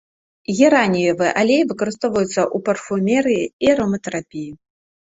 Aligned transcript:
Гераніевы 0.61 1.27
алей 1.43 1.61
выкарыстоўваецца 1.73 2.27
ў 2.29 2.57
парфумерыі 2.71 3.45
і 3.69 3.73
ароматэрапіі. 3.77 4.51